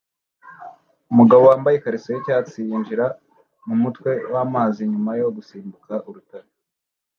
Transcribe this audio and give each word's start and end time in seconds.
Umugabo 1.11 1.41
wambaye 1.49 1.75
ikariso 1.77 2.09
yicyatsi 2.11 2.57
yinjira 2.67 3.05
mumutwe 3.65 4.11
wamazi 4.33 4.81
nyuma 4.91 5.11
yo 5.21 5.27
gusimbuka 5.35 5.93
urutare 6.09 6.47